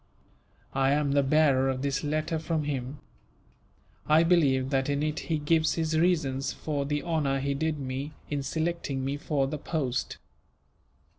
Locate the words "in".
4.89-5.03, 8.27-8.41